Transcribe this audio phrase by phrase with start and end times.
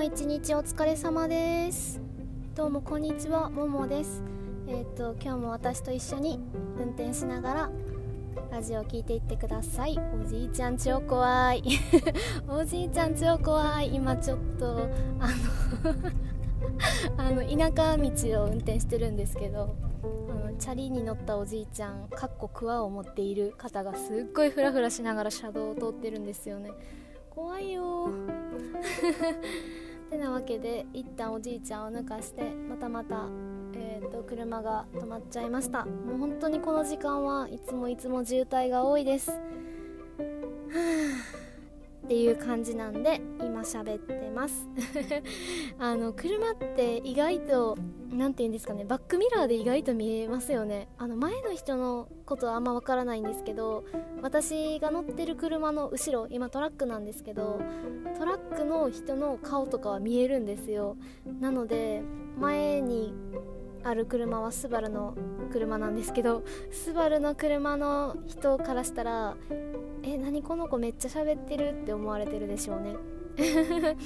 [0.00, 2.00] も一日お疲れ様です。
[2.54, 4.22] どうもこんにちはももです。
[4.66, 6.40] えっ、と今日も私と一緒に
[6.78, 7.70] 運転しながら
[8.50, 9.98] ラジオを聞いていってください。
[10.18, 11.62] おじいちゃん超怖い。
[12.48, 14.88] おじいちゃん超怖い今ちょっと
[15.18, 16.02] あの
[17.22, 19.76] あの田舎道を運転してるんですけど
[20.30, 26.72] あのチャリに乗ったおじいちゃんかっこクワを持っている方がすっごいフラフラしながら車道を通ってるんですよね。
[27.28, 28.08] 怖いよ
[30.10, 33.28] てなわけで一旦おじいちゃんを抜かしてまたまた、
[33.74, 35.84] えーと、車が止まっちゃいました。
[35.84, 39.30] もう本当にこの時間はいつもいつも渋滞が多いです。
[42.10, 44.68] っていう感じなんで今喋ってます。
[45.78, 47.78] あの車って意外と
[48.12, 50.88] 何て言うんですかねバックミラーで意外と見えますよね。
[50.98, 53.84] あの前の人のことはあんまわからないんですけど
[54.22, 57.60] 私が乗ってる車の後ろ今トラックなんですけど
[58.18, 60.96] トラックの人の顔とかは見えるんですよ。
[61.38, 62.02] なので
[62.40, 63.14] 前に
[63.82, 65.14] ある車はスバルの
[65.52, 69.36] 車なんですけどスバルの車の人からしたら
[70.02, 72.96] え何この子めっちゃ喋ってるって思われてるでしょうね。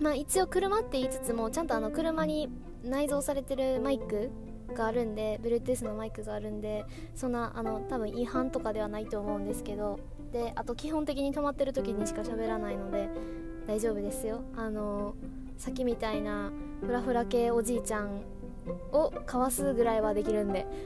[0.00, 2.48] まあ一応車って言いつつもちゃんとあの車に
[2.82, 4.30] 内蔵されてるマイク
[4.74, 10.00] があるんで Bluetooth のマイクがあるんでそんなあの多分違反とかではないと思うんですけど
[10.32, 13.08] であと基本的に止まってる時にしか喋らないので
[13.66, 14.40] 大丈夫ですよ。
[14.56, 15.14] あの
[15.58, 18.22] さっきみたいなフラフラ系おじいちゃん
[18.92, 20.66] をかわすぐらいはできるんで。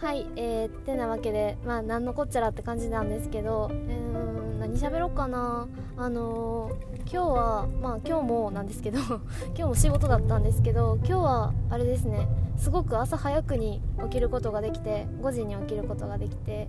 [0.00, 3.68] はいえー、ってなわけでまあ何のこっちゃらって感じなんですけど。
[3.70, 5.66] うーん何喋ろうかな。
[5.96, 8.98] あのー、今日はまあ今日もなんですけど
[9.54, 12.28] 今日も仕事だったんですけど今日はあれですね。
[12.56, 16.68] すごく朝早くに起きることができて5時に起きることができて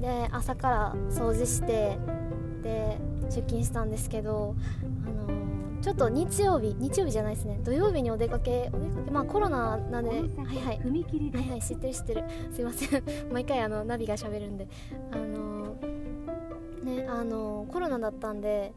[0.00, 1.98] で朝から掃除して
[2.62, 2.96] で
[3.28, 4.54] 出勤したんですけど
[5.06, 5.23] あの
[5.84, 7.60] ちょっと日曜日日曜日じゃないですね。
[7.62, 10.26] 土曜日にお出かけお出かけまあコロナなんではいはい。
[10.56, 12.24] はいはい知ってる知ってる。
[12.54, 13.04] すいません。
[13.30, 14.66] 毎回あのナビがしゃべるんで。
[15.12, 18.72] あのー、ねあのー、コロナだったんで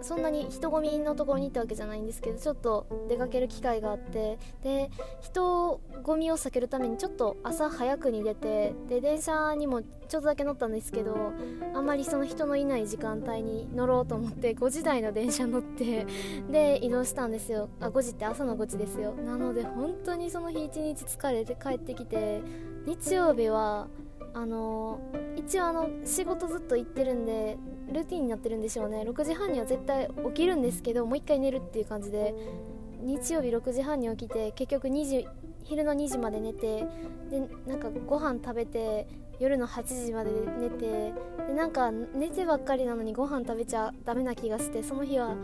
[0.00, 11.32] そんなに人混みのところに行ったわけじゃないんですけどちょっと出かける機会があってで人混みを避けるためにちょっと朝早くに出てで電車にもちょっとだけ乗ったんですけど
[11.74, 16.06] あんまりその人のいない時間帯に乗ろうと思って5時台の電車乗って
[16.50, 17.68] で移動したんですよ。
[17.80, 19.12] あ5時って朝の5時ですよ。
[19.12, 22.42] なので本当にその日一日疲れて帰ってきて
[22.84, 23.88] 日曜日は
[24.34, 25.00] あの
[25.36, 27.58] 一応あの仕事ずっと行ってるんで
[27.92, 29.02] ルーティンになってるんでしょうね。
[29.02, 32.34] 6時半には絶対起きるんですけどもう1回寝るっていう感じで
[33.02, 35.28] 日曜日6時半に起きて結局2時
[35.64, 36.86] 昼の2時まで寝て
[37.30, 39.06] でなんかご飯食べて
[39.38, 41.12] 夜の8時まで寝て
[41.48, 45.34] でなんか寝てばっかりなのにご飯食べちゃダメな気がしてその日は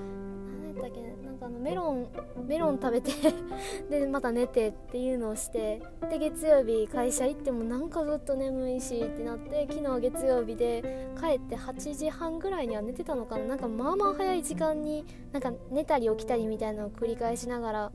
[0.79, 2.09] ったっけなんかあのメロン
[2.47, 3.11] メロン食べて
[3.91, 13.45] でまた寝てっていうのをしてで月曜日会社行ってもなんかずっと眠いしってなって昨日月曜日で帰って8時半ぐらいには寝てたのかな。
[13.45, 17.93] なんかまあまあ早い時間になんか寝たり起きたりみたいなのを繰り返しながら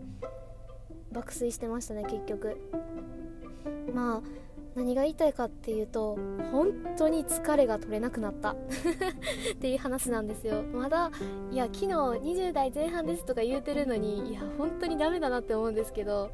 [1.11, 2.57] 爆睡してましたね結局。
[3.93, 4.42] まあ
[4.75, 6.17] 何が言いたいかっていうと
[6.51, 8.51] 本当に疲れが取れなくなった。
[9.53, 10.63] っていう話なんですよ。
[10.63, 11.11] まだ
[11.51, 16.31] いや昨日20代前半ですとか言うてるのにいや本当にダメだなって思うんですけど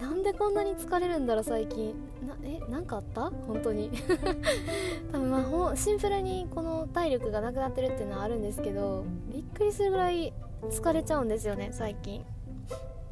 [0.00, 1.94] なんでこんなに疲れるんだろう最近。
[2.26, 3.30] なえなんかあった？
[3.46, 3.90] 本当に。
[5.12, 10.32] 多分まあほシンプルにこの体力がなくなってるっていうのはあるんですけどびっくりするぐらい
[10.70, 12.24] 疲れちゃうんですよね最近。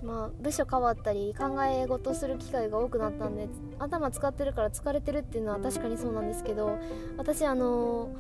[0.03, 3.49] まあ、部署変わったり考え事する機会が多くなったんで
[3.79, 6.79] 頭使ってるから疲れてるっていうのは確かにそうなんですけど
[7.17, 8.11] 私あの、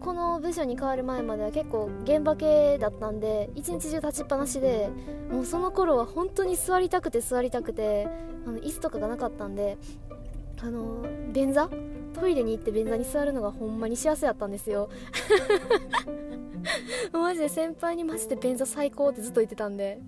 [0.00, 4.88] この部署に変わる前までは結構現場系だったんで一日中立ちっぱなしで
[5.30, 8.08] もうその頃は本当に座りたくて座りたくて
[8.46, 9.76] あの椅子とかがなかったんで
[10.60, 11.68] あの、便座
[12.14, 14.88] トイレに行って便座に座るのがほんまに幸せだったんですよ。
[17.12, 20.00] マジで先輩にマジで便座最高ってずっと言ってたんで。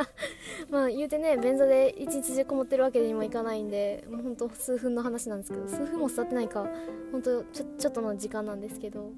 [0.70, 6.66] まあ言うてね便座で一日中こもってるわけにもいかないんでもうほんと数分の話なんですけど数分も座ってないか
[7.12, 9.10] ほんとちょちょっとの時間なんですけど。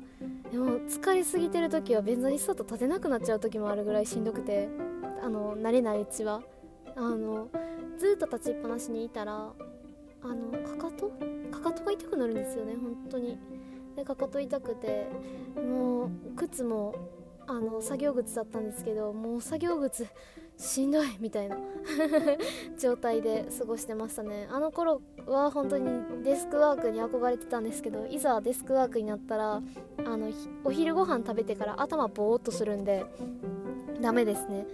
[0.51, 4.69] でも疲れすぎてる時は便座に座っと立てなくなっちゃう時もあるぐらいしんどくて
[5.23, 6.43] あの慣れないうちは。
[6.99, 7.49] あの
[7.99, 9.53] ずっと立ちっぱなしにいたら
[10.23, 11.11] あのかかと？
[11.51, 13.39] かかとが痛くなるんですよね本当に。
[13.97, 15.07] でかかと痛くて
[15.57, 16.95] もう靴も
[17.47, 20.07] あの作業靴だったんですけどもう作業靴
[20.59, 21.57] しんどいみたいな
[22.79, 24.49] 状態で過ごしてましたね。
[24.51, 29.63] あの頃は本当にデスクワークに憧れてたんですけどいざデスクワークになったら
[30.05, 30.29] あの
[30.65, 33.05] お昼ご飯食べてから頭ボーっとするんで
[34.01, 34.67] ダメですね。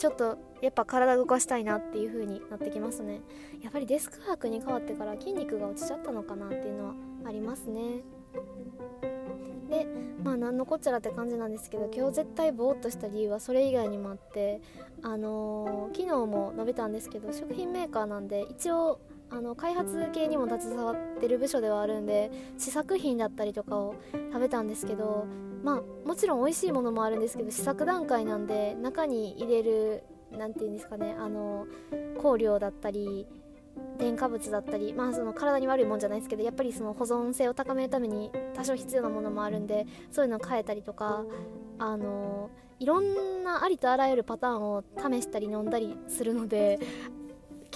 [0.00, 3.20] ちょっとやっぱ体動かしたいなっていう風になってきますね。
[3.62, 6.94] やっぱりデスクワークに変わってから筋肉が落ちちゃったのかなっていうのは
[7.26, 8.00] ありますね。
[9.68, 9.86] で
[10.24, 14.62] まあ何のこっちゃらって感じなんですけど今日絶対ぼーっとした理由はそれ以外にもあって
[15.02, 23.94] あのー、昨日も述べたんですけど食品メーカーなんで一応あの開発系にも携わってる部署ではあるんで試作品だったりとかを
[24.32, 25.26] 食べたんですけど
[25.62, 31.66] まあもちろん美味しいものもあるんですけど試作段階なんで中に入れる何て言うんですかねあの
[32.20, 33.26] 香料だったり
[33.98, 41.24] 添加物だったり、まあ、その体に悪いもんじゃないですけどやっぱりその保存性を高めるために多少必要なものもあるんでそういうのを変えたりとか
[41.78, 46.78] あのいろんなありとあらゆるパターンを試したり飲んだりするので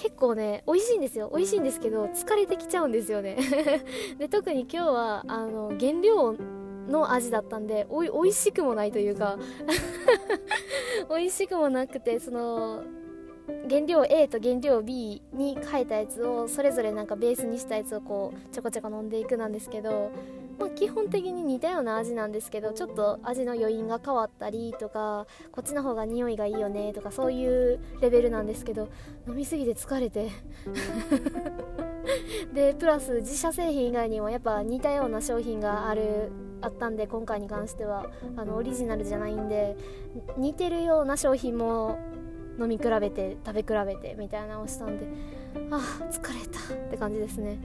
[0.05, 1.31] 結構ね美味しいんですよ。
[1.33, 3.37] 美味しいんですけど疲れてきちゃうんですよね。
[4.19, 6.35] で特に今日はあの原料
[6.87, 9.39] の味だったんでおい美味しくもないというか
[11.09, 12.83] 美味しくもなくてその
[13.67, 20.11] 原料 A と原料 B に変えたやつをそれぞれなんかベースにしたやつをこうちょこちょこ飲んでいくなんですけど、
[20.57, 28.89] まあ、基本的に似たような味なんですけどちょっと味の余韻が変わったりとかこっちの方が匂いがいいよねとかそういうレベルなんですけど
[29.27, 30.29] 飲みすぎて疲れて。
[32.53, 36.31] でプラス自社製品以外にもやっぱ似たような商品がある
[36.61, 38.05] あったんで今回に関しては。
[38.37, 39.75] あのオリジナルじゃないんで
[40.37, 41.97] 似てるような商品も
[42.59, 45.07] 飲み比べて食べ比べてみたいなのをしたんで
[45.71, 47.57] ああ疲れたって感じですね。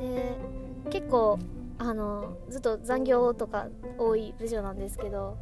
[0.00, 0.36] で
[0.90, 1.38] 結構
[1.78, 3.68] あのずっと残業とか
[3.98, 5.38] 多い部署なんですけど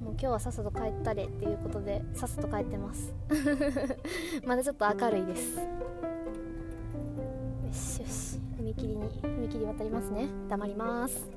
[0.00, 3.12] もう今日はさっさと帰ったれっていうことでさっさと帰ってます。
[4.46, 5.56] まだちょっと明るいです。
[5.56, 5.62] よ
[7.72, 8.40] しよし。
[8.58, 10.28] 踏切に踏切渡りますね。
[10.48, 11.28] 黙ります。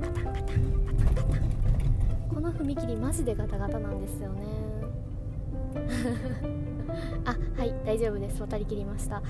[0.00, 1.52] カタンカタンカタンカタン。
[2.34, 4.42] この踏切マジでガタガタなんですよね。
[7.24, 8.40] あはい大丈夫です。
[8.40, 9.22] 渡りきりました。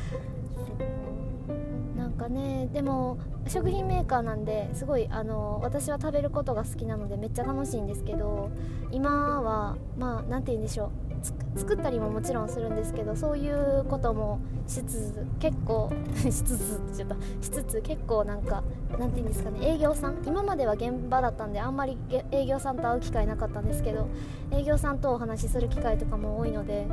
[2.13, 3.19] なんかねでも
[3.49, 8.51] 食品メーカーなんですごいあの私は食べることが好きなのでめっちゃ楽しいんですけど
[8.91, 18.63] 今はまあ何て言うんでしょう作ったりももちろんするんですけどそういうこともしつつ結構 しつつちょっとしつつ結構なんか
[18.99, 21.97] なんて言うんですかね営業さん今までは現場だったんであんまり
[22.31, 24.09] 営業さんと会う機会なかったんですけど
[24.51, 26.87] 営業さんとお話しする機会とかも多いので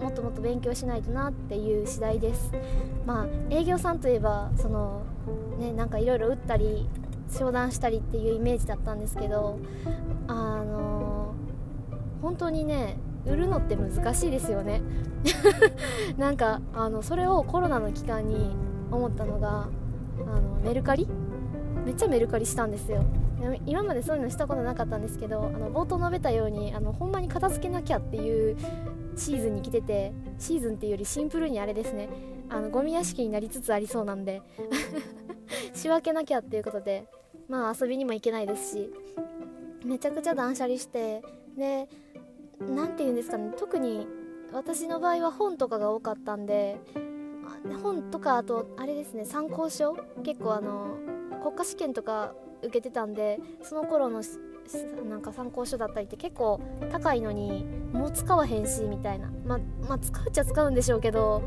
[0.00, 2.52] もっともっと勉強しないとなっていう次第です。
[3.06, 5.02] まあ営業さんといえばその
[5.58, 6.88] ねなんかいろいろ打ったり
[7.30, 9.58] 商談したりっていうイメージだったんですけど
[10.28, 11.34] あの
[12.22, 12.96] 本当にね
[13.26, 14.82] 売るのって難しいですよね。
[16.18, 18.54] なんかあのそれをコロナの期間に
[18.90, 19.68] 思ったのが
[20.26, 21.08] あのメルカリ？
[21.84, 23.04] めっちゃメルカリしたんですよ。
[23.66, 28.56] 今までそういうのしたことなかったんですけどあの冒頭述べたようにあのほんまに片付けなきゃっていう
[29.16, 32.08] シーズンに来ててシーズンっていうよりシンプルにあれですね。
[32.48, 34.42] あのゴミ屋敷になりつつありそうなんで
[35.72, 37.08] 仕分けなきゃっていうことで
[37.48, 38.92] まあ遊びにも行けないですし
[39.84, 41.22] めちゃくちゃ断捨離して
[41.56, 41.88] で
[42.60, 44.06] 何て言うんですかね特に
[44.52, 46.78] 私の場合は本とかが多かったんで
[47.82, 50.96] 本とかあとあれですね参考書結構あの
[51.42, 54.22] 国家試験とか受けてたんでその頃の
[55.08, 61.42] なんか参考書だったりって結構高いのにもう使わへんしみたいな、ままあ、使うっちゃ使うんでしょうけど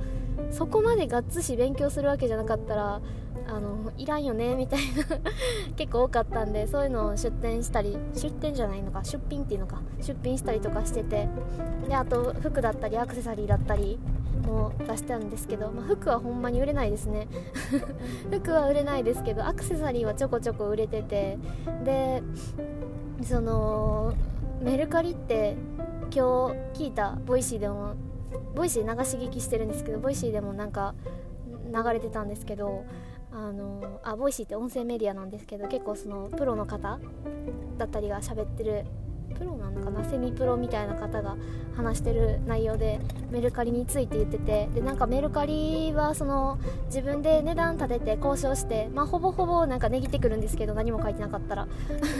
[0.51, 3.01] そこまでがっつし勉強するわけじゃなかったら
[3.47, 5.05] あのいらんよねみたいな。
[5.77, 9.81] 結構多かったんでそういうのを出店したり出店じゃないのか出品っていうのか。
[10.01, 11.27] 出品したりとかしてて。
[11.87, 13.99] であと服だったりアクセサリーだったり
[14.45, 17.27] も出したんですけど、まあ、服はほんまに売れないですね。
[18.31, 21.37] 服は売れないですけどアクセサリーはちょこちょこ売れてて。
[21.85, 22.21] で
[23.23, 24.13] その
[24.61, 25.55] メルカリって
[26.13, 27.95] 今日聞いた Voicy でも
[28.55, 30.95] Voicy 流し聞きしてるんですけど Voicy でもなんか
[31.73, 32.85] 流れてたんですけど
[33.31, 36.99] あのあ Voicy って音声メディアなんですけど結構そのプロの方
[37.77, 38.85] だったりが喋ってる
[39.37, 40.03] プロなのかな？
[40.09, 41.35] セミプロみたいな方が
[41.75, 44.69] 話してる内容でメルカリについて言ってて。
[44.73, 51.67] でなんかメルカリはその自分で値段立てて交渉して、まあ、ほぼほぼなんか値切ってくるんですけど何も書いてなかったら。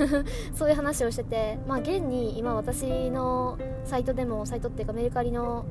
[0.54, 5.66] そういう話をしてて、まあ、現に今私のサイトでもサイトっていうかメルカリの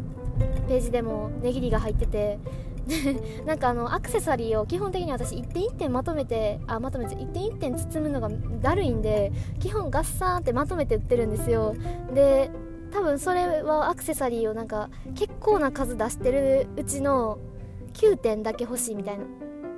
[0.68, 2.38] ページでも値切りが入ってて。
[3.44, 11.74] なんかあのアクセサリーを基本的に私一点一点まとめてあまとめて一点一点包むのがだるいんで基本ガッサーってまとめて売ってるんですよ。
[12.14, 12.50] で
[12.92, 17.38] 多分それはアクセサリーをなんか結構な数出してるうちの
[17.94, 19.24] 9点だけ欲しいみたいな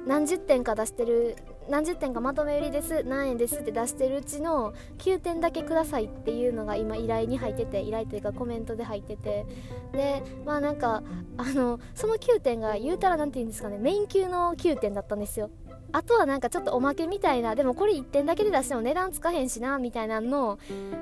[0.06, 1.36] 何十点か出してる
[1.68, 9.46] 何十点かまとめ売りです何円ですって出してるうちの9点だけくださいっていうのが今依頼に入ってて依頼というかコメントで入ってて。
[9.92, 11.02] でまあなんか
[11.37, 15.50] あのその9点が言うたら何て言うんですかねメイン級の9点だったんですよ。
[15.90, 20.58] あとはなんかちょっとおまけみたいなでもこれ1点だけで出しても値段つかへんしなみたいなの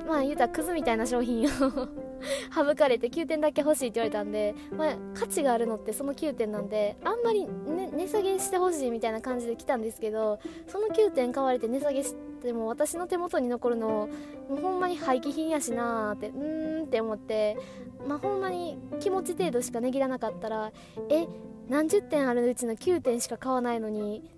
[0.07, 1.51] まあ言うたらクズみたいな商品を
[2.55, 14.09] 省かれて9点だけ欲しいって言われたんで、まあ、価値があるのってその9点なんであんまり、ね、値下げしてほしいみたいな感じで来たんですけどその9点買われて値下げしても私の手元に残るの
[14.49, 17.57] もうほんまに廃棄品やしなーってうーんって思って
[18.07, 20.73] まあほんまに気持ち程度しか値切らなかったら
[21.09, 21.27] え
[21.69, 24.31] 何十点あるうちの9点しか買わないのに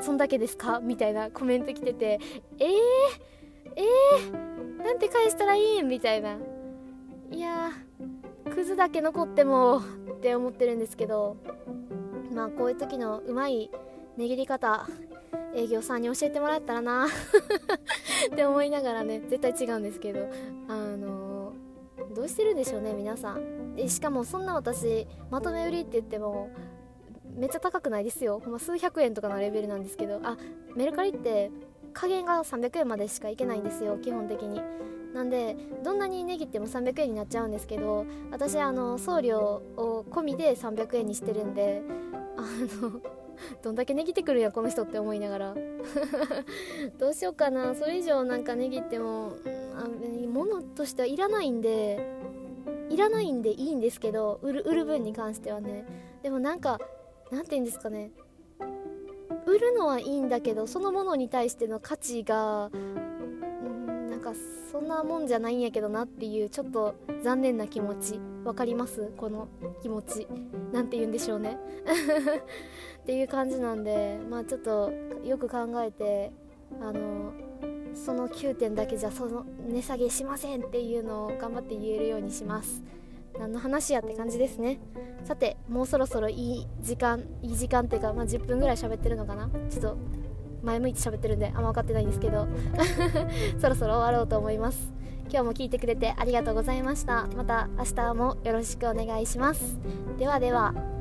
[0.00, 0.78] そんだけですか？
[0.80, 2.20] みたいなコメント来てて
[2.58, 2.68] えー、
[3.76, 6.38] えー、なんて返したらいいみたいな。
[7.30, 7.70] いや
[8.50, 9.82] クズだけ残ってもっ
[10.20, 11.36] て思ってるんですけど
[12.32, 13.70] まあこういう時のうまい
[14.16, 14.88] 値切り方
[15.54, 17.06] 営業さんに教えてもらったらな
[18.32, 20.28] って思いながらね絶対違うんですけど
[20.68, 23.74] あのー、どうしてるんでしょうね皆さん。
[23.74, 26.50] でしかもそんな私まとめ売りって言っても
[27.36, 28.40] めっちゃ高くないですよ。
[28.42, 30.36] ほんま数百円とかのレベルなんですけどあ
[30.74, 31.50] メルカリって
[31.98, 34.62] 加減が300円までしかいけないんですよ基本的に。
[35.12, 41.82] なんでどんなに値切っても300円になっちゃうんですけど私あの送料を込みで300円にしてるんで
[42.36, 42.42] あ
[42.82, 43.00] の
[43.62, 45.54] どんだけ値切ってくるんやこの人って思いながら。
[46.98, 47.74] どうしようかな。
[47.74, 49.32] それ以上なんか値切っても
[49.74, 49.88] あ
[50.28, 51.98] 物としてはいらないんで
[52.90, 55.84] いらないんでいいんですけど売る売る分に関してはね。
[56.22, 56.78] でもなんか
[57.32, 58.12] 何て言うんですかね。
[59.58, 62.70] 売るのはいいんだけどそのものに対しての価値が
[64.08, 64.32] なんか
[64.70, 68.20] そんなもんじゃないんやけどなっていうちょっと残念な気持ち。
[68.44, 69.12] 分かります？
[69.16, 69.48] この
[69.82, 70.28] 気持ち。
[70.72, 71.58] 何て言うんでしょうね。
[73.02, 74.92] っていう感じなんでまあちょっと
[75.24, 76.30] よく考えて
[76.80, 77.32] あの
[77.94, 82.80] その9点だけじゃその値下げしませんっていうのを頑張って言えるようにします。
[83.38, 84.80] 何の話やって感じですね。
[85.24, 89.50] さてもうそろそろいい時間いい時間っていうか、まあ、10分ぐらい喋ってるのかな。
[89.70, 89.96] ちょっと
[90.62, 92.46] 前向いて喋ってるんであんま分かってないんですけど。
[93.60, 94.92] そろそろ終わろうと思います。
[95.30, 97.26] 今日も聞いてくれてありがとうございました。
[97.36, 99.78] また明日もよろしくお願いします。
[100.18, 100.97] ではでは。